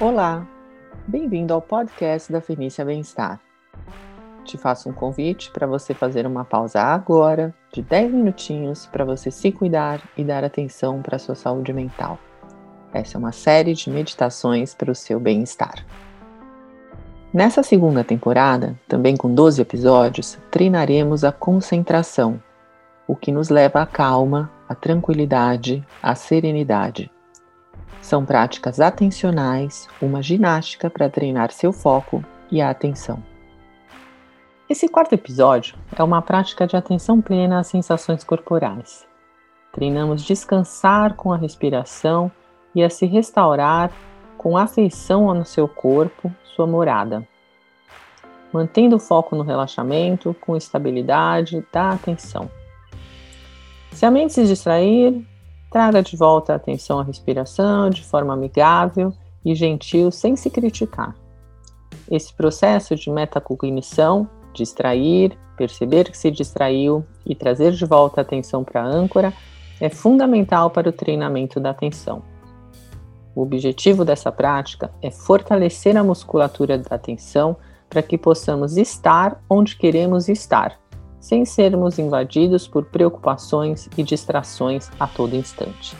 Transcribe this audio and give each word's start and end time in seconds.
Olá, 0.00 0.46
bem-vindo 1.08 1.52
ao 1.52 1.60
podcast 1.60 2.30
da 2.30 2.40
Fenícia 2.40 2.84
Bem-Estar. 2.84 3.40
Te 4.44 4.56
faço 4.56 4.88
um 4.88 4.92
convite 4.92 5.50
para 5.50 5.66
você 5.66 5.92
fazer 5.92 6.24
uma 6.24 6.44
pausa 6.44 6.80
agora, 6.80 7.52
de 7.72 7.82
10 7.82 8.12
minutinhos, 8.12 8.86
para 8.86 9.04
você 9.04 9.28
se 9.28 9.50
cuidar 9.50 10.00
e 10.16 10.22
dar 10.22 10.44
atenção 10.44 11.02
para 11.02 11.16
a 11.16 11.18
sua 11.18 11.34
saúde 11.34 11.72
mental. 11.72 12.16
Essa 12.92 13.16
é 13.16 13.18
uma 13.18 13.32
série 13.32 13.74
de 13.74 13.90
meditações 13.90 14.72
para 14.72 14.92
o 14.92 14.94
seu 14.94 15.18
bem-estar. 15.18 15.84
Nessa 17.34 17.64
segunda 17.64 18.04
temporada, 18.04 18.78
também 18.86 19.16
com 19.16 19.34
12 19.34 19.60
episódios, 19.60 20.38
treinaremos 20.48 21.24
a 21.24 21.32
concentração, 21.32 22.40
o 23.04 23.16
que 23.16 23.32
nos 23.32 23.48
leva 23.48 23.82
à 23.82 23.86
calma, 23.86 24.48
à 24.68 24.76
tranquilidade, 24.76 25.84
à 26.00 26.14
serenidade. 26.14 27.10
São 28.08 28.24
práticas 28.24 28.80
atencionais, 28.80 29.86
uma 30.00 30.22
ginástica 30.22 30.88
para 30.88 31.10
treinar 31.10 31.52
seu 31.52 31.74
foco 31.74 32.24
e 32.50 32.58
a 32.58 32.70
atenção. 32.70 33.22
Esse 34.66 34.88
quarto 34.88 35.12
episódio 35.12 35.76
é 35.94 36.02
uma 36.02 36.22
prática 36.22 36.66
de 36.66 36.74
atenção 36.74 37.20
plena 37.20 37.58
às 37.58 37.66
sensações 37.66 38.24
corporais. 38.24 39.06
Treinamos 39.72 40.22
descansar 40.22 41.16
com 41.16 41.34
a 41.34 41.36
respiração 41.36 42.32
e 42.74 42.82
a 42.82 42.88
se 42.88 43.04
restaurar 43.04 43.92
com 44.38 44.56
afeição 44.56 45.34
no 45.34 45.44
seu 45.44 45.68
corpo, 45.68 46.32
sua 46.56 46.66
morada. 46.66 47.28
Mantendo 48.50 48.96
o 48.96 48.98
foco 48.98 49.36
no 49.36 49.42
relaxamento, 49.42 50.34
com 50.40 50.56
estabilidade 50.56 51.62
da 51.70 51.90
atenção. 51.90 52.50
Se 53.92 54.06
a 54.06 54.10
mente 54.10 54.32
se 54.32 54.46
distrair, 54.46 55.27
Traga 55.70 56.02
de 56.02 56.16
volta 56.16 56.52
a 56.52 56.56
atenção 56.56 56.98
à 56.98 57.02
respiração 57.02 57.90
de 57.90 58.02
forma 58.02 58.32
amigável 58.32 59.12
e 59.44 59.54
gentil, 59.54 60.10
sem 60.10 60.34
se 60.34 60.48
criticar. 60.48 61.14
Esse 62.10 62.32
processo 62.32 62.94
de 62.96 63.10
metacognição, 63.10 64.28
distrair, 64.54 65.38
perceber 65.56 66.10
que 66.10 66.16
se 66.16 66.30
distraiu 66.30 67.04
e 67.26 67.34
trazer 67.34 67.72
de 67.72 67.84
volta 67.84 68.20
a 68.20 68.22
atenção 68.22 68.64
para 68.64 68.82
a 68.82 68.86
âncora, 68.86 69.32
é 69.80 69.88
fundamental 69.90 70.70
para 70.70 70.88
o 70.88 70.92
treinamento 70.92 71.60
da 71.60 71.70
atenção. 71.70 72.22
O 73.34 73.42
objetivo 73.42 74.04
dessa 74.04 74.32
prática 74.32 74.90
é 75.02 75.10
fortalecer 75.10 75.96
a 75.96 76.02
musculatura 76.02 76.78
da 76.78 76.96
atenção 76.96 77.56
para 77.88 78.02
que 78.02 78.18
possamos 78.18 78.76
estar 78.76 79.40
onde 79.48 79.76
queremos 79.76 80.28
estar 80.28 80.78
sem 81.20 81.44
sermos 81.44 81.98
invadidos 81.98 82.68
por 82.68 82.84
preocupações 82.84 83.88
e 83.96 84.02
distrações 84.02 84.90
a 84.98 85.06
todo 85.06 85.34
instante. 85.34 85.96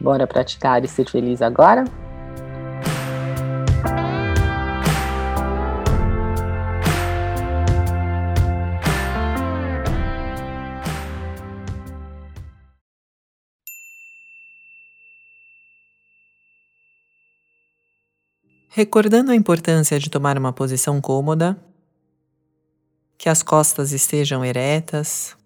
Bora 0.00 0.26
praticar 0.26 0.84
e 0.84 0.88
ser 0.88 1.08
feliz 1.08 1.40
agora? 1.40 1.84
Recordando 18.74 19.30
a 19.30 19.36
importância 19.36 19.98
de 19.98 20.08
tomar 20.08 20.38
uma 20.38 20.50
posição 20.50 20.98
cômoda, 20.98 21.58
que 23.22 23.28
as 23.28 23.40
costas 23.40 23.92
estejam 23.92 24.44
eretas, 24.44 25.36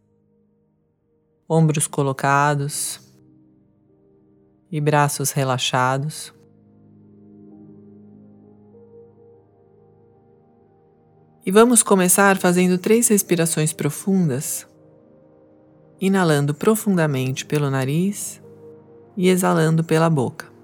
ombros 1.47 1.87
colocados 1.87 2.99
e 4.73 4.81
braços 4.81 5.31
relaxados. 5.31 6.33
E 11.45 11.50
vamos 11.50 11.83
começar 11.83 12.39
fazendo 12.39 12.78
três 12.78 13.09
respirações 13.09 13.75
profundas, 13.75 14.67
inalando 16.00 16.55
profundamente 16.55 17.45
pelo 17.45 17.69
nariz 17.69 18.43
e 19.15 19.29
exalando 19.29 19.84
pela 19.84 20.09
boca. 20.09 20.56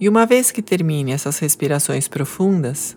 E 0.00 0.08
uma 0.08 0.24
vez 0.24 0.50
que 0.50 0.62
termine 0.62 1.12
essas 1.12 1.38
respirações 1.38 2.08
profundas, 2.08 2.96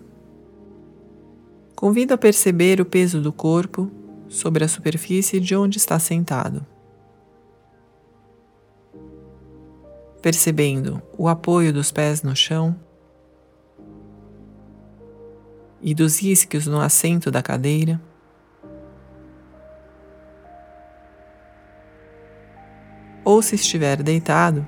convido 1.76 2.14
a 2.14 2.18
perceber 2.18 2.80
o 2.80 2.86
peso 2.86 3.20
do 3.20 3.30
corpo 3.30 3.90
sobre 4.26 4.64
a 4.64 4.68
superfície 4.68 5.38
de 5.38 5.54
onde 5.54 5.76
está 5.76 5.98
sentado. 5.98 6.64
Percebendo 10.22 11.02
o 11.18 11.28
apoio 11.28 11.74
dos 11.74 11.92
pés 11.92 12.22
no 12.22 12.34
chão 12.34 12.74
e 15.82 15.94
dos 15.94 16.22
isquios 16.22 16.66
no 16.66 16.80
assento 16.80 17.30
da 17.30 17.42
cadeira. 17.42 18.00
Ou 23.22 23.42
se 23.42 23.56
estiver 23.56 24.02
deitado, 24.02 24.66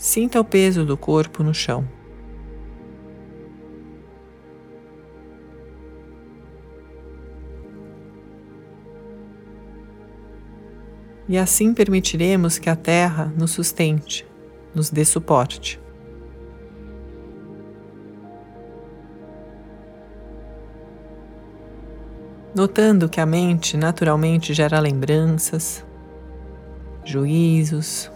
Sinta 0.00 0.40
o 0.40 0.44
peso 0.44 0.86
do 0.86 0.96
corpo 0.96 1.42
no 1.42 1.52
chão. 1.52 1.86
E 11.28 11.36
assim 11.36 11.74
permitiremos 11.74 12.58
que 12.58 12.70
a 12.70 12.74
Terra 12.74 13.30
nos 13.36 13.50
sustente, 13.50 14.26
nos 14.74 14.88
dê 14.88 15.04
suporte. 15.04 15.78
Notando 22.54 23.06
que 23.06 23.20
a 23.20 23.26
mente 23.26 23.76
naturalmente 23.76 24.54
gera 24.54 24.80
lembranças, 24.80 25.84
juízos, 27.04 28.10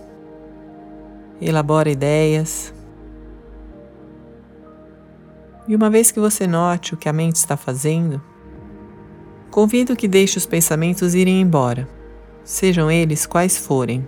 elabora 1.41 1.91
ideias. 1.91 2.73
E 5.67 5.75
uma 5.75 5.89
vez 5.89 6.11
que 6.11 6.21
você 6.21 6.47
note 6.47 6.95
o 6.95 6.97
que 6.97 7.09
a 7.09 7.13
mente 7.13 7.37
está 7.37 7.57
fazendo, 7.57 8.21
convido 9.51 9.97
que 9.97 10.07
deixe 10.07 10.37
os 10.37 10.47
pensamentos 10.47 11.15
irem 11.15 11.41
embora, 11.41 11.89
sejam 12.43 12.91
eles 12.91 13.25
quais 13.27 13.57
forem. 13.57 14.07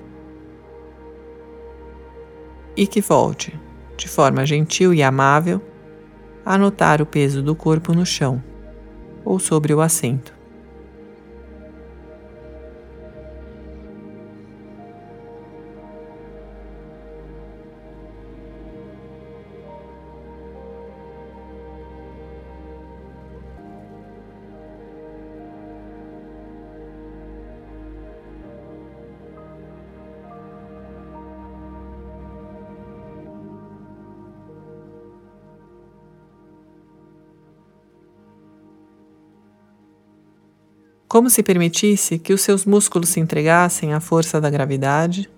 E 2.77 2.87
que 2.87 3.01
volte, 3.01 3.59
de 3.97 4.07
forma 4.07 4.45
gentil 4.45 4.93
e 4.93 5.03
amável, 5.03 5.63
a 6.45 6.59
notar 6.59 7.01
o 7.01 7.07
peso 7.07 7.43
do 7.43 7.57
corpo 7.57 7.95
no 7.95 8.05
chão 8.05 8.43
ou 9.25 9.39
sobre 9.39 9.73
o 9.73 9.81
assento. 9.81 10.36
Como 41.09 41.31
se 41.31 41.43
permitisse 41.43 42.19
que 42.19 42.33
os 42.33 42.41
seus 42.41 42.65
músculos 42.65 43.11
se 43.11 43.21
entregassem 43.21 43.95
à 43.95 44.01
força 44.01 44.41
da 44.41 44.51
gravidade 44.51 45.31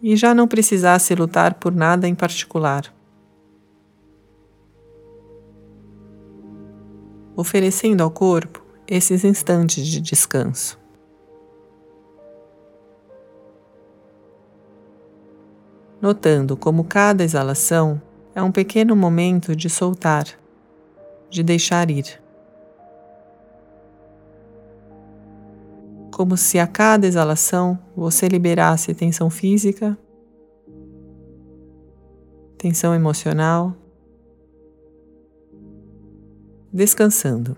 e 0.00 0.16
já 0.16 0.34
não 0.34 0.48
precisasse 0.48 1.14
lutar 1.14 1.54
por 1.54 1.72
nada 1.72 2.08
em 2.08 2.14
particular. 2.14 2.92
Oferecendo 7.36 8.02
ao 8.02 8.10
corpo 8.10 8.62
esses 8.86 9.24
instantes 9.24 9.86
de 9.86 10.00
descanso. 10.00 10.78
Notando 16.00 16.56
como 16.56 16.82
cada 16.82 17.22
exalação 17.22 18.02
é 18.34 18.42
um 18.42 18.50
pequeno 18.50 18.96
momento 18.96 19.54
de 19.54 19.70
soltar, 19.70 20.26
de 21.30 21.42
deixar 21.44 21.90
ir. 21.90 22.21
Como 26.12 26.36
se 26.36 26.58
a 26.58 26.66
cada 26.66 27.06
exalação 27.06 27.76
você 27.96 28.28
liberasse 28.28 28.94
tensão 28.94 29.28
física 29.28 29.98
tensão 32.62 32.94
emocional, 32.94 33.74
descansando. 36.72 37.56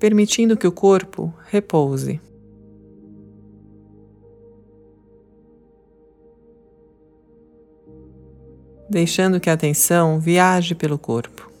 Permitindo 0.00 0.56
que 0.56 0.66
o 0.66 0.72
corpo 0.72 1.32
repouse. 1.44 2.20
Deixando 8.90 9.38
que 9.38 9.48
a 9.48 9.52
atenção 9.52 10.18
viaje 10.18 10.74
pelo 10.74 10.98
corpo. 10.98 11.51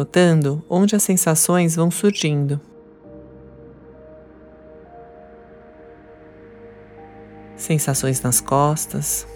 Notando 0.00 0.64
onde 0.66 0.96
as 0.96 1.02
sensações 1.02 1.76
vão 1.76 1.90
surgindo. 1.90 2.58
sensações 7.54 8.22
nas 8.22 8.40
costas, 8.40 9.28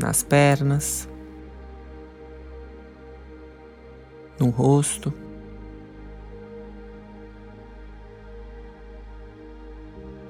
nas 0.00 0.22
pernas, 0.22 1.06
no 4.40 4.48
rosto. 4.48 5.12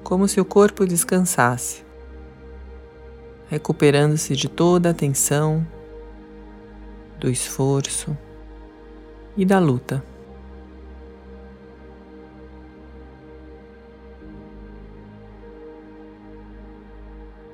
Como 0.03 0.27
se 0.27 0.41
o 0.41 0.45
corpo 0.45 0.85
descansasse, 0.85 1.85
recuperando-se 3.47 4.35
de 4.35 4.49
toda 4.49 4.89
a 4.89 4.93
tensão, 4.93 5.65
do 7.19 7.29
esforço 7.29 8.17
e 9.35 9.45
da 9.45 9.59
luta. 9.59 10.03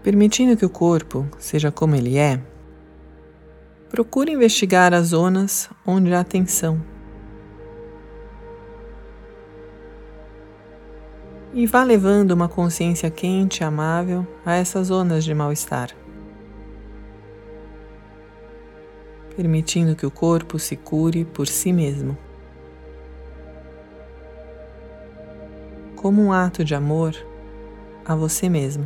Permitindo 0.02 0.56
que 0.56 0.66
o 0.66 0.70
corpo 0.70 1.28
seja 1.38 1.72
como 1.72 1.96
ele 1.96 2.18
é, 2.18 2.42
procure 3.90 4.32
investigar 4.32 4.94
as 4.94 5.08
zonas 5.08 5.70
onde 5.86 6.14
há 6.14 6.24
tensão. 6.24 6.82
E 11.54 11.66
vá 11.66 11.84
levando 11.84 12.32
uma 12.32 12.48
consciência 12.48 13.10
quente 13.10 13.62
e 13.62 13.64
amável 13.64 14.26
a 14.46 14.56
essas 14.56 14.88
zonas 14.88 15.24
de 15.26 15.34
mal-estar. 15.34 15.99
Permitindo 19.40 19.96
que 19.96 20.06
o 20.06 20.12
corpo 20.12 20.60
se 20.60 20.76
cure 20.76 21.24
por 21.24 21.48
si 21.48 21.72
mesmo. 21.72 22.18
Como 25.96 26.22
um 26.22 26.34
ato 26.34 26.62
de 26.66 26.76
amor 26.76 27.16
a 28.04 28.14
você 28.16 28.50
mesmo. 28.50 28.86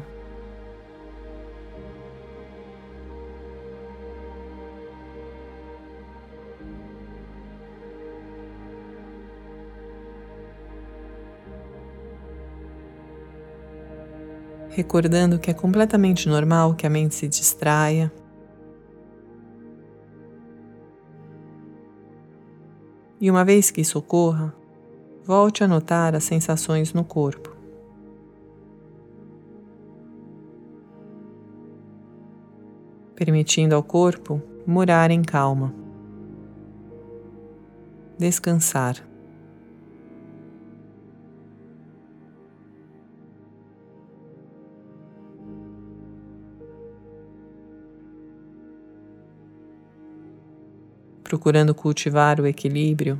recordando 14.70 15.38
que 15.38 15.52
é 15.52 15.54
completamente 15.54 16.28
normal 16.28 16.74
que 16.74 16.88
a 16.88 16.90
mente 16.90 17.14
se 17.14 17.28
distraia. 17.28 18.12
E 23.24 23.31
uma 23.31 23.46
vez 23.46 23.72
que 23.72 23.80
isso 23.80 23.98
ocorra, 23.98 24.54
volte 25.24 25.64
a 25.64 25.68
notar 25.68 26.14
as 26.14 26.25
sensações 26.25 26.92
no 26.92 27.06
corpo. 27.06 27.56
Permitindo 33.16 33.75
ao 33.75 33.81
corpo 33.81 34.42
morar 34.68 35.10
em 35.10 35.22
calma, 35.22 35.74
descansar. 38.20 38.98
Procurando 51.33 51.74
cultivar 51.74 52.39
o 52.39 52.45
equilíbrio 52.45 53.19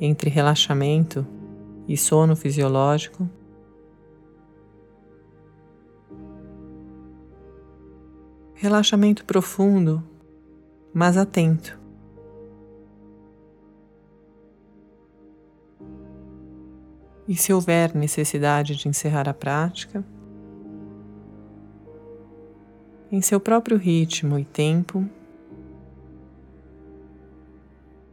entre 0.00 0.30
relaxamento 0.30 1.26
e 1.88 1.96
sono 1.96 2.36
fisiológico. 2.36 3.28
Relaxamento 8.54 9.24
profundo, 9.24 10.00
mas 10.94 11.16
atento. 11.16 11.76
E 17.26 17.34
se 17.34 17.52
houver 17.52 17.96
necessidade 17.96 18.76
de 18.76 18.88
encerrar 18.88 19.28
a 19.28 19.34
prática, 19.34 20.04
em 23.10 23.20
seu 23.20 23.40
próprio 23.40 23.76
ritmo 23.76 24.38
e 24.38 24.44
tempo, 24.44 25.04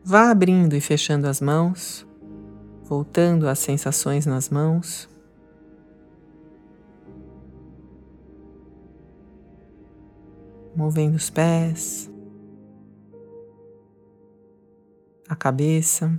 Vá 0.09 0.31
abrindo 0.31 0.73
e 0.73 0.79
fechando 0.79 1.27
as 1.27 1.41
mãos, 1.41 2.07
voltando 2.85 3.45
às 3.45 3.59
sensações 3.59 4.25
nas 4.25 4.49
mãos. 4.49 5.09
Movendo 10.73 11.15
os 11.15 11.29
pés, 11.29 12.09
a 15.27 15.35
cabeça, 15.35 16.17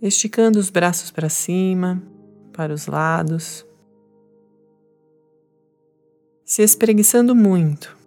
esticando 0.00 0.60
os 0.60 0.70
braços 0.70 1.10
para 1.10 1.28
cima, 1.28 2.00
para 2.52 2.72
os 2.72 2.86
lados, 2.86 3.66
se 6.44 6.62
espreguiçando 6.62 7.34
muito 7.34 7.98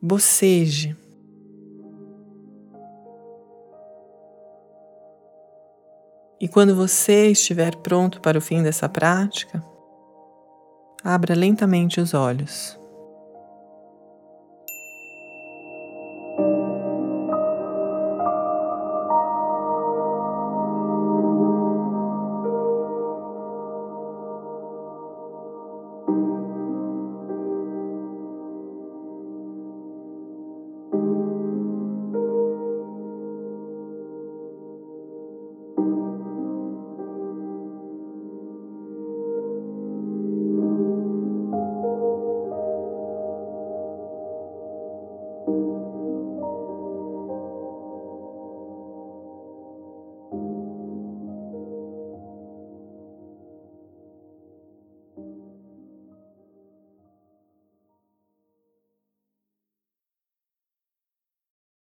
boceje. 0.00 0.96
E 6.40 6.48
quando 6.48 6.74
você 6.74 7.26
estiver 7.30 7.76
pronto 7.76 8.20
para 8.20 8.38
o 8.38 8.40
fim 8.40 8.62
dessa 8.62 8.88
prática, 8.88 9.62
abra 11.04 11.34
lentamente 11.34 12.00
os 12.00 12.14
olhos. 12.14 12.80